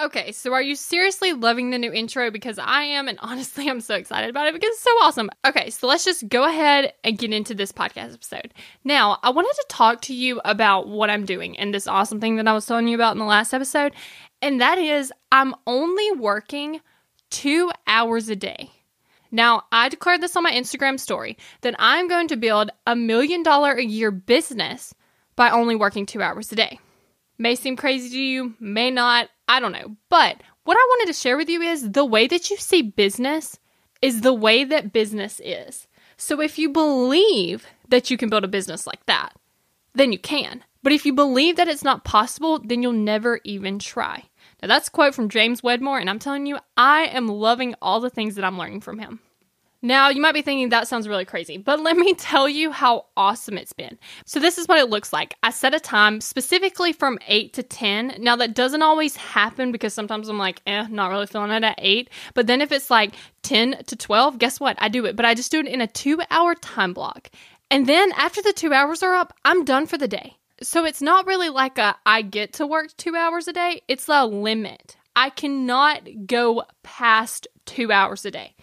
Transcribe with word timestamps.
Okay, 0.00 0.30
so 0.30 0.52
are 0.52 0.62
you 0.62 0.76
seriously 0.76 1.32
loving 1.32 1.70
the 1.70 1.78
new 1.78 1.92
intro? 1.92 2.30
Because 2.30 2.56
I 2.56 2.82
am, 2.82 3.08
and 3.08 3.18
honestly, 3.20 3.68
I'm 3.68 3.80
so 3.80 3.96
excited 3.96 4.30
about 4.30 4.46
it 4.46 4.54
because 4.54 4.68
it's 4.68 4.80
so 4.80 4.90
awesome. 5.02 5.28
Okay, 5.44 5.70
so 5.70 5.88
let's 5.88 6.04
just 6.04 6.28
go 6.28 6.44
ahead 6.44 6.92
and 7.02 7.18
get 7.18 7.32
into 7.32 7.52
this 7.52 7.72
podcast 7.72 8.14
episode. 8.14 8.54
Now, 8.84 9.18
I 9.24 9.30
wanted 9.30 9.54
to 9.54 9.66
talk 9.68 10.02
to 10.02 10.14
you 10.14 10.40
about 10.44 10.86
what 10.86 11.10
I'm 11.10 11.24
doing 11.24 11.58
and 11.58 11.74
this 11.74 11.88
awesome 11.88 12.20
thing 12.20 12.36
that 12.36 12.46
I 12.46 12.52
was 12.52 12.64
telling 12.64 12.86
you 12.86 12.94
about 12.94 13.14
in 13.14 13.18
the 13.18 13.24
last 13.24 13.52
episode, 13.52 13.92
and 14.40 14.60
that 14.60 14.78
is 14.78 15.12
I'm 15.32 15.56
only 15.66 16.12
working 16.12 16.80
two 17.30 17.72
hours 17.88 18.28
a 18.28 18.36
day. 18.36 18.70
Now, 19.32 19.64
I 19.72 19.88
declared 19.88 20.20
this 20.20 20.36
on 20.36 20.44
my 20.44 20.52
Instagram 20.52 21.00
story 21.00 21.36
that 21.62 21.74
I'm 21.76 22.06
going 22.06 22.28
to 22.28 22.36
build 22.36 22.70
a 22.86 22.94
million 22.94 23.42
dollar 23.42 23.72
a 23.72 23.84
year 23.84 24.12
business 24.12 24.94
by 25.34 25.50
only 25.50 25.74
working 25.74 26.06
two 26.06 26.22
hours 26.22 26.52
a 26.52 26.56
day. 26.56 26.78
May 27.38 27.54
seem 27.54 27.76
crazy 27.76 28.10
to 28.10 28.20
you, 28.20 28.54
may 28.58 28.90
not, 28.90 29.28
I 29.46 29.60
don't 29.60 29.72
know. 29.72 29.96
But 30.08 30.42
what 30.64 30.76
I 30.76 30.86
wanted 30.90 31.06
to 31.06 31.18
share 31.18 31.36
with 31.36 31.48
you 31.48 31.62
is 31.62 31.92
the 31.92 32.04
way 32.04 32.26
that 32.26 32.50
you 32.50 32.56
see 32.56 32.82
business 32.82 33.58
is 34.02 34.20
the 34.20 34.34
way 34.34 34.64
that 34.64 34.92
business 34.92 35.40
is. 35.44 35.86
So 36.16 36.40
if 36.40 36.58
you 36.58 36.70
believe 36.70 37.66
that 37.88 38.10
you 38.10 38.16
can 38.16 38.28
build 38.28 38.44
a 38.44 38.48
business 38.48 38.86
like 38.86 39.06
that, 39.06 39.34
then 39.94 40.12
you 40.12 40.18
can. 40.18 40.64
But 40.82 40.92
if 40.92 41.06
you 41.06 41.12
believe 41.12 41.56
that 41.56 41.68
it's 41.68 41.84
not 41.84 42.04
possible, 42.04 42.58
then 42.58 42.82
you'll 42.82 42.92
never 42.92 43.40
even 43.44 43.78
try. 43.78 44.24
Now, 44.60 44.68
that's 44.68 44.88
a 44.88 44.90
quote 44.90 45.14
from 45.14 45.28
James 45.28 45.62
Wedmore, 45.62 45.98
and 45.98 46.10
I'm 46.10 46.18
telling 46.18 46.46
you, 46.46 46.58
I 46.76 47.02
am 47.06 47.28
loving 47.28 47.74
all 47.80 48.00
the 48.00 48.10
things 48.10 48.34
that 48.34 48.44
I'm 48.44 48.58
learning 48.58 48.80
from 48.80 48.98
him. 48.98 49.20
Now, 49.80 50.08
you 50.08 50.20
might 50.20 50.34
be 50.34 50.42
thinking 50.42 50.70
that 50.70 50.88
sounds 50.88 51.06
really 51.06 51.24
crazy, 51.24 51.56
but 51.56 51.80
let 51.80 51.96
me 51.96 52.14
tell 52.14 52.48
you 52.48 52.72
how 52.72 53.06
awesome 53.16 53.56
it's 53.56 53.72
been. 53.72 53.96
So, 54.26 54.40
this 54.40 54.58
is 54.58 54.66
what 54.66 54.78
it 54.78 54.90
looks 54.90 55.12
like. 55.12 55.34
I 55.42 55.50
set 55.50 55.72
a 55.72 55.78
time 55.78 56.20
specifically 56.20 56.92
from 56.92 57.18
8 57.28 57.52
to 57.54 57.62
10. 57.62 58.16
Now, 58.18 58.34
that 58.36 58.54
doesn't 58.54 58.82
always 58.82 59.14
happen 59.16 59.70
because 59.70 59.94
sometimes 59.94 60.28
I'm 60.28 60.38
like, 60.38 60.60
eh, 60.66 60.86
not 60.90 61.10
really 61.10 61.26
feeling 61.26 61.52
it 61.52 61.62
at 61.62 61.78
8. 61.78 62.10
But 62.34 62.48
then 62.48 62.60
if 62.60 62.72
it's 62.72 62.90
like 62.90 63.14
10 63.42 63.84
to 63.86 63.94
12, 63.96 64.38
guess 64.38 64.58
what? 64.58 64.76
I 64.80 64.88
do 64.88 65.06
it, 65.06 65.14
but 65.14 65.24
I 65.24 65.34
just 65.34 65.52
do 65.52 65.60
it 65.60 65.66
in 65.66 65.80
a 65.80 65.86
two 65.86 66.20
hour 66.30 66.56
time 66.56 66.92
block. 66.92 67.30
And 67.70 67.86
then 67.86 68.12
after 68.12 68.42
the 68.42 68.52
two 68.52 68.72
hours 68.72 69.02
are 69.02 69.14
up, 69.14 69.32
I'm 69.44 69.64
done 69.64 69.86
for 69.86 69.98
the 69.98 70.08
day. 70.08 70.36
So 70.60 70.84
it's 70.84 71.02
not 71.02 71.26
really 71.26 71.50
like 71.50 71.78
a 71.78 71.96
I 72.04 72.22
get 72.22 72.54
to 72.54 72.66
work 72.66 72.96
two 72.96 73.14
hours 73.14 73.46
a 73.46 73.52
day, 73.52 73.82
it's 73.86 74.08
a 74.08 74.26
limit. 74.26 74.96
I 75.14 75.30
cannot 75.30 76.26
go 76.26 76.64
past 76.82 77.46
two 77.64 77.92
hours 77.92 78.24
a 78.24 78.30
day. 78.30 78.54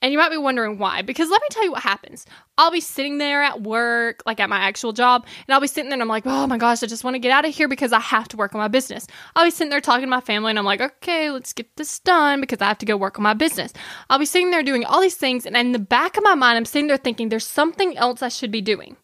And 0.00 0.12
you 0.12 0.18
might 0.18 0.30
be 0.30 0.36
wondering 0.36 0.78
why, 0.78 1.02
because 1.02 1.28
let 1.28 1.42
me 1.42 1.48
tell 1.50 1.64
you 1.64 1.72
what 1.72 1.82
happens. 1.82 2.24
I'll 2.56 2.70
be 2.70 2.80
sitting 2.80 3.18
there 3.18 3.42
at 3.42 3.62
work, 3.62 4.22
like 4.26 4.38
at 4.38 4.48
my 4.48 4.58
actual 4.58 4.92
job, 4.92 5.26
and 5.46 5.52
I'll 5.52 5.60
be 5.60 5.66
sitting 5.66 5.88
there 5.88 5.94
and 5.94 6.02
I'm 6.02 6.08
like, 6.08 6.22
oh 6.24 6.46
my 6.46 6.56
gosh, 6.56 6.84
I 6.84 6.86
just 6.86 7.02
want 7.02 7.14
to 7.14 7.18
get 7.18 7.32
out 7.32 7.44
of 7.44 7.52
here 7.52 7.66
because 7.66 7.92
I 7.92 7.98
have 7.98 8.28
to 8.28 8.36
work 8.36 8.54
on 8.54 8.60
my 8.60 8.68
business. 8.68 9.08
I'll 9.34 9.44
be 9.44 9.50
sitting 9.50 9.70
there 9.70 9.80
talking 9.80 10.02
to 10.02 10.06
my 10.06 10.20
family 10.20 10.50
and 10.50 10.58
I'm 10.58 10.64
like, 10.64 10.80
okay, 10.80 11.30
let's 11.30 11.52
get 11.52 11.76
this 11.76 11.98
done 11.98 12.40
because 12.40 12.60
I 12.60 12.66
have 12.66 12.78
to 12.78 12.86
go 12.86 12.96
work 12.96 13.18
on 13.18 13.24
my 13.24 13.34
business. 13.34 13.72
I'll 14.08 14.20
be 14.20 14.24
sitting 14.24 14.52
there 14.52 14.62
doing 14.62 14.84
all 14.84 15.00
these 15.00 15.16
things, 15.16 15.44
and 15.44 15.56
in 15.56 15.72
the 15.72 15.80
back 15.80 16.16
of 16.16 16.22
my 16.22 16.36
mind, 16.36 16.56
I'm 16.56 16.64
sitting 16.64 16.86
there 16.86 16.96
thinking 16.96 17.28
there's 17.28 17.44
something 17.44 17.96
else 17.96 18.22
I 18.22 18.28
should 18.28 18.52
be 18.52 18.60
doing, 18.60 18.96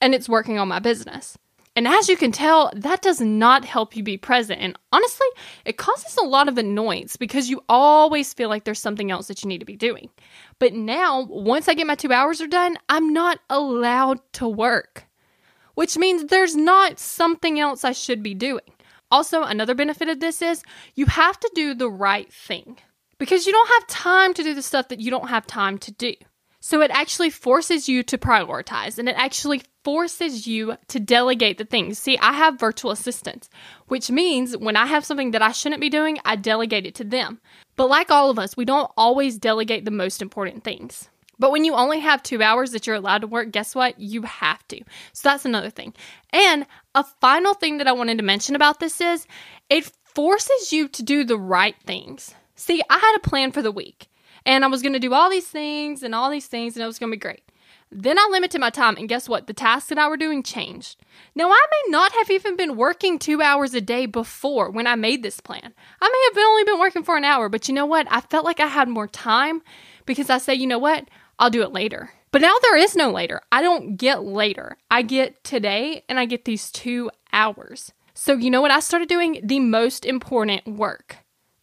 and 0.00 0.12
it's 0.12 0.28
working 0.28 0.58
on 0.58 0.66
my 0.66 0.80
business. 0.80 1.38
And 1.76 1.86
as 1.86 2.08
you 2.08 2.16
can 2.16 2.32
tell, 2.32 2.72
that 2.74 3.02
does 3.02 3.20
not 3.20 3.66
help 3.66 3.94
you 3.94 4.02
be 4.02 4.16
present. 4.16 4.62
And 4.62 4.78
honestly, 4.92 5.26
it 5.66 5.76
causes 5.76 6.16
a 6.16 6.24
lot 6.24 6.48
of 6.48 6.56
annoyance 6.56 7.16
because 7.18 7.50
you 7.50 7.62
always 7.68 8.32
feel 8.32 8.48
like 8.48 8.64
there's 8.64 8.80
something 8.80 9.10
else 9.10 9.28
that 9.28 9.44
you 9.44 9.48
need 9.48 9.58
to 9.58 9.66
be 9.66 9.76
doing. 9.76 10.08
But 10.58 10.72
now, 10.72 11.26
once 11.28 11.68
I 11.68 11.74
get 11.74 11.86
my 11.86 11.94
two 11.94 12.14
hours 12.14 12.40
are 12.40 12.46
done, 12.46 12.78
I'm 12.88 13.12
not 13.12 13.40
allowed 13.50 14.20
to 14.34 14.48
work, 14.48 15.06
which 15.74 15.98
means 15.98 16.24
there's 16.24 16.56
not 16.56 16.98
something 16.98 17.60
else 17.60 17.84
I 17.84 17.92
should 17.92 18.22
be 18.22 18.34
doing. 18.34 18.64
Also, 19.10 19.42
another 19.42 19.74
benefit 19.74 20.08
of 20.08 20.20
this 20.20 20.40
is 20.40 20.62
you 20.94 21.04
have 21.04 21.38
to 21.38 21.50
do 21.54 21.74
the 21.74 21.90
right 21.90 22.32
thing 22.32 22.78
because 23.18 23.46
you 23.46 23.52
don't 23.52 23.68
have 23.68 23.86
time 23.86 24.32
to 24.32 24.42
do 24.42 24.54
the 24.54 24.62
stuff 24.62 24.88
that 24.88 25.00
you 25.00 25.10
don't 25.10 25.28
have 25.28 25.46
time 25.46 25.76
to 25.78 25.92
do. 25.92 26.14
So 26.68 26.80
it 26.80 26.90
actually 26.90 27.30
forces 27.30 27.88
you 27.88 28.02
to 28.02 28.18
prioritize 28.18 28.98
and 28.98 29.08
it 29.08 29.14
actually 29.16 29.62
forces 29.84 30.48
you 30.48 30.76
to 30.88 30.98
delegate 30.98 31.58
the 31.58 31.64
things. 31.64 31.96
See, 31.96 32.18
I 32.18 32.32
have 32.32 32.58
virtual 32.58 32.90
assistants, 32.90 33.48
which 33.86 34.10
means 34.10 34.56
when 34.56 34.74
I 34.74 34.86
have 34.86 35.04
something 35.04 35.30
that 35.30 35.42
I 35.42 35.52
shouldn't 35.52 35.80
be 35.80 35.88
doing, 35.88 36.18
I 36.24 36.34
delegate 36.34 36.84
it 36.84 36.96
to 36.96 37.04
them. 37.04 37.40
But 37.76 37.88
like 37.88 38.10
all 38.10 38.30
of 38.30 38.40
us, 38.40 38.56
we 38.56 38.64
don't 38.64 38.90
always 38.96 39.38
delegate 39.38 39.84
the 39.84 39.92
most 39.92 40.20
important 40.20 40.64
things. 40.64 41.08
But 41.38 41.52
when 41.52 41.64
you 41.64 41.72
only 41.74 42.00
have 42.00 42.20
two 42.24 42.42
hours 42.42 42.72
that 42.72 42.84
you're 42.84 42.96
allowed 42.96 43.20
to 43.20 43.28
work, 43.28 43.52
guess 43.52 43.76
what? 43.76 44.00
You 44.00 44.22
have 44.22 44.66
to. 44.66 44.80
So 45.12 45.28
that's 45.28 45.44
another 45.44 45.70
thing. 45.70 45.94
And 46.30 46.66
a 46.96 47.04
final 47.20 47.54
thing 47.54 47.78
that 47.78 47.86
I 47.86 47.92
wanted 47.92 48.18
to 48.18 48.24
mention 48.24 48.56
about 48.56 48.80
this 48.80 49.00
is 49.00 49.28
it 49.70 49.92
forces 50.16 50.72
you 50.72 50.88
to 50.88 51.04
do 51.04 51.22
the 51.22 51.38
right 51.38 51.76
things. 51.86 52.34
See, 52.56 52.82
I 52.90 52.98
had 52.98 53.18
a 53.18 53.28
plan 53.28 53.52
for 53.52 53.62
the 53.62 53.70
week 53.70 54.08
and 54.46 54.64
I 54.64 54.68
was 54.68 54.80
going 54.80 54.94
to 54.94 54.98
do 54.98 55.12
all 55.12 55.28
these 55.28 55.48
things 55.48 56.02
and 56.02 56.14
all 56.14 56.30
these 56.30 56.46
things 56.46 56.76
and 56.76 56.82
it 56.82 56.86
was 56.86 56.98
going 56.98 57.10
to 57.10 57.16
be 57.16 57.20
great. 57.20 57.42
Then 57.90 58.18
I 58.18 58.28
limited 58.32 58.60
my 58.60 58.70
time, 58.70 58.96
and 58.96 59.08
guess 59.08 59.28
what? 59.28 59.46
The 59.46 59.52
tasks 59.52 59.90
that 59.90 59.98
I 59.98 60.08
were 60.08 60.16
doing 60.16 60.42
changed. 60.42 60.96
Now, 61.36 61.50
I 61.50 61.66
may 61.70 61.90
not 61.90 62.12
have 62.12 62.30
even 62.30 62.56
been 62.56 62.76
working 62.76 63.16
two 63.16 63.40
hours 63.40 63.74
a 63.74 63.80
day 63.80 64.06
before 64.06 64.70
when 64.70 64.88
I 64.88 64.96
made 64.96 65.22
this 65.22 65.38
plan. 65.38 65.72
I 66.00 66.08
may 66.08 66.40
have 66.40 66.48
only 66.48 66.64
been 66.64 66.80
working 66.80 67.04
for 67.04 67.16
an 67.16 67.24
hour, 67.24 67.48
but 67.48 67.68
you 67.68 67.74
know 67.74 67.86
what? 67.86 68.08
I 68.10 68.22
felt 68.22 68.44
like 68.44 68.58
I 68.58 68.66
had 68.66 68.88
more 68.88 69.06
time 69.06 69.62
because 70.04 70.30
I 70.30 70.38
say, 70.38 70.52
you 70.54 70.66
know 70.66 70.80
what? 70.80 71.08
I'll 71.38 71.50
do 71.50 71.62
it 71.62 71.72
later. 71.72 72.10
But 72.32 72.42
now 72.42 72.54
there 72.60 72.76
is 72.76 72.96
no 72.96 73.12
later. 73.12 73.40
I 73.52 73.62
don't 73.62 73.96
get 73.96 74.24
later. 74.24 74.78
I 74.90 75.02
get 75.02 75.44
today 75.44 76.02
and 76.08 76.18
I 76.18 76.24
get 76.24 76.44
these 76.44 76.72
two 76.72 77.10
hours. 77.32 77.92
So, 78.14 78.32
you 78.32 78.50
know 78.50 78.60
what 78.60 78.72
I 78.72 78.80
started 78.80 79.08
doing? 79.08 79.40
The 79.44 79.60
most 79.60 80.04
important 80.04 80.66
work. 80.66 81.18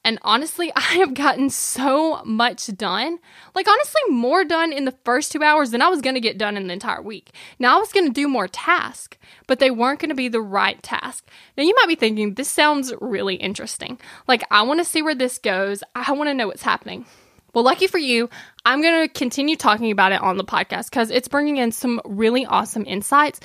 And 0.05 0.19
honestly, 0.21 0.71
I 0.75 0.81
have 0.81 1.13
gotten 1.13 1.49
so 1.49 2.23
much 2.23 2.67
done. 2.75 3.19
Like, 3.55 3.67
honestly, 3.67 4.01
more 4.09 4.43
done 4.43 4.73
in 4.73 4.85
the 4.85 4.95
first 5.03 5.31
two 5.31 5.43
hours 5.43 5.71
than 5.71 5.81
I 5.81 5.89
was 5.89 6.01
to 6.15 6.21
get 6.21 6.37
done 6.37 6.57
in 6.57 6.67
the 6.67 6.73
entire 6.73 7.01
week. 7.01 7.31
Now, 7.59 7.75
I 7.75 7.79
was 7.79 7.91
to 8.07 8.13
do 8.13 8.27
more 8.27 8.47
tasks, 8.47 9.17
but 9.47 9.59
they 9.59 9.71
weren't 9.71 9.99
to 10.09 10.15
be 10.15 10.27
the 10.27 10.41
right 10.41 10.81
task. 10.83 11.27
Now, 11.57 11.63
you 11.63 11.73
might 11.75 11.87
be 11.87 11.95
thinking, 11.95 12.33
this 12.33 12.49
sounds 12.49 12.93
really 13.01 13.35
interesting. 13.35 13.99
Like, 14.27 14.43
I 14.51 14.61
want 14.63 14.79
to 14.79 14.85
see 14.85 15.01
where 15.01 15.15
this 15.15 15.37
goes. 15.37 15.83
I 15.95 16.11
want 16.11 16.29
to 16.29 16.33
know 16.33 16.47
what's 16.47 16.63
happening. 16.63 17.05
Well, 17.53 17.63
lucky 17.63 17.85
for 17.85 17.99
you, 17.99 18.31
I'm 18.65 18.81
going 18.81 19.07
to 19.07 19.13
continue 19.13 19.55
talking 19.55 19.91
about 19.91 20.11
it 20.11 20.21
on 20.21 20.37
the 20.37 20.43
podcast 20.43 20.89
because 20.89 21.11
it's 21.11 21.27
bringing 21.27 21.57
in 21.57 21.71
some 21.71 22.01
really 22.03 22.47
awesome 22.47 22.83
insights 22.87 23.39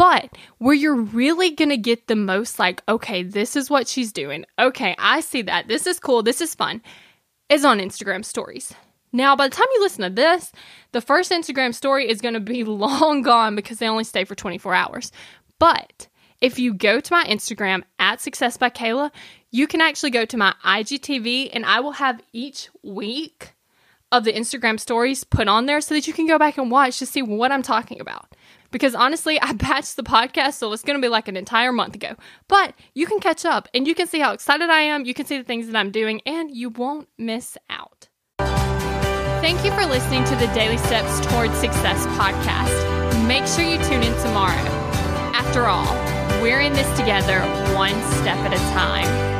but 0.00 0.34
where 0.56 0.74
you're 0.74 0.94
really 0.94 1.50
going 1.50 1.68
to 1.68 1.76
get 1.76 2.06
the 2.06 2.16
most, 2.16 2.58
like, 2.58 2.82
okay, 2.88 3.22
this 3.22 3.54
is 3.54 3.68
what 3.68 3.86
she's 3.86 4.14
doing. 4.14 4.46
Okay, 4.58 4.96
I 4.98 5.20
see 5.20 5.42
that. 5.42 5.68
This 5.68 5.86
is 5.86 6.00
cool. 6.00 6.22
This 6.22 6.40
is 6.40 6.54
fun, 6.54 6.80
is 7.50 7.66
on 7.66 7.80
Instagram 7.80 8.24
stories. 8.24 8.72
Now, 9.12 9.36
by 9.36 9.48
the 9.48 9.54
time 9.54 9.66
you 9.74 9.82
listen 9.82 10.04
to 10.04 10.08
this, 10.08 10.52
the 10.92 11.02
first 11.02 11.30
Instagram 11.30 11.74
story 11.74 12.08
is 12.08 12.22
going 12.22 12.32
to 12.32 12.40
be 12.40 12.64
long 12.64 13.20
gone 13.20 13.54
because 13.54 13.76
they 13.78 13.88
only 13.88 14.04
stay 14.04 14.24
for 14.24 14.34
24 14.34 14.72
hours. 14.72 15.12
But 15.58 16.08
if 16.40 16.58
you 16.58 16.72
go 16.72 17.00
to 17.00 17.12
my 17.12 17.24
Instagram 17.26 17.82
at 17.98 18.22
Success 18.22 18.56
by 18.56 18.70
Kayla, 18.70 19.10
you 19.50 19.66
can 19.66 19.82
actually 19.82 20.12
go 20.12 20.24
to 20.24 20.38
my 20.38 20.54
IGTV 20.64 21.50
and 21.52 21.66
I 21.66 21.80
will 21.80 21.92
have 21.92 22.22
each 22.32 22.70
week 22.82 23.52
of 24.12 24.24
the 24.24 24.32
Instagram 24.32 24.78
stories 24.78 25.24
put 25.24 25.48
on 25.48 25.66
there 25.66 25.80
so 25.80 25.94
that 25.94 26.06
you 26.06 26.12
can 26.12 26.26
go 26.26 26.38
back 26.38 26.58
and 26.58 26.70
watch 26.70 26.98
to 26.98 27.06
see 27.06 27.22
what 27.22 27.52
I'm 27.52 27.62
talking 27.62 28.00
about 28.00 28.34
because 28.70 28.94
honestly, 28.94 29.40
I 29.40 29.52
batched 29.52 29.96
the 29.96 30.02
podcast, 30.02 30.54
so 30.54 30.72
it's 30.72 30.82
to 30.82 30.98
be 30.98 31.08
like 31.08 31.28
an 31.28 31.36
entire 31.36 31.72
month 31.72 31.94
ago. 31.94 32.16
But 32.48 32.74
you 32.94 33.06
can 33.06 33.20
catch 33.20 33.44
up 33.44 33.68
and 33.74 33.86
you 33.86 33.94
can 33.94 34.06
see 34.06 34.20
how 34.20 34.32
excited 34.32 34.70
I 34.70 34.80
am. 34.80 35.04
You 35.04 35.14
can 35.14 35.26
see 35.26 35.38
the 35.38 35.44
things 35.44 35.66
that 35.66 35.76
I'm 35.76 35.90
doing, 35.90 36.20
and 36.26 36.50
you 36.50 36.70
won't 36.70 37.08
miss 37.18 37.56
out. 37.68 38.08
Thank 38.38 39.64
you 39.64 39.70
for 39.72 39.86
listening 39.86 40.24
to 40.24 40.36
the 40.36 40.46
Daily 40.48 40.76
Steps 40.78 41.26
Towards 41.26 41.54
Success 41.54 42.06
podcast. 42.18 43.26
Make 43.26 43.46
sure 43.46 43.64
you 43.64 43.78
tune 43.84 44.02
in 44.02 44.14
tomorrow. 44.22 44.54
After 45.32 45.66
all, 45.66 45.94
we're 46.42 46.60
in 46.60 46.72
this 46.72 46.98
together, 46.98 47.40
one 47.74 47.94
step 48.12 48.36
at 48.38 48.52
a 48.52 48.58
time. 48.74 49.39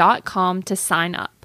to 0.63 0.75
sign 0.75 1.13
up. 1.13 1.40